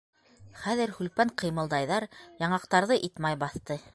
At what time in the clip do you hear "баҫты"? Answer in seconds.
3.45-3.81